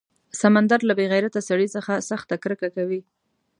[0.41, 3.01] سمندر له بې غیرته سړي څخه سخته کرکه کوي.